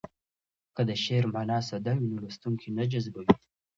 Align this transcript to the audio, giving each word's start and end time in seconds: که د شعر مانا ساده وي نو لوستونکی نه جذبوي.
که 0.75 0.81
د 0.89 0.91
شعر 1.03 1.23
مانا 1.33 1.59
ساده 1.69 1.93
وي 1.97 2.05
نو 2.11 2.17
لوستونکی 2.23 2.69
نه 2.77 2.83
جذبوي. 2.91 3.29